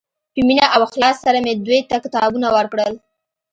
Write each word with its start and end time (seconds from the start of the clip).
په 0.33 0.39
مینه 0.47 0.65
او 0.75 0.81
اخلاص 0.87 1.17
سره 1.25 1.37
مې 1.45 1.53
دوی 1.65 1.79
ته 1.89 1.95
کتابونه 2.03 2.47
ورکړل. 2.57 2.93